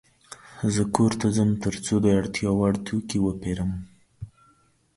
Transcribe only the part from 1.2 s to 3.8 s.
ته ځم ترڅو د کور د اړتیا وړ توکې وپيرم.